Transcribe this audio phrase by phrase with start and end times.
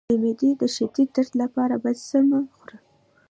[0.09, 2.81] د معدې د شدید درد لپاره باید څه مه خورم؟